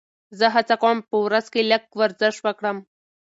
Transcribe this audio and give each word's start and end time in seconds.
زه 0.37 0.45
هڅه 0.55 0.75
کوم 0.81 0.97
چې 1.01 1.07
په 1.09 1.17
ورځ 1.25 1.45
کې 1.53 1.61
لږ 1.71 1.83
ورزش 1.99 2.35
وکړم. 2.41 2.77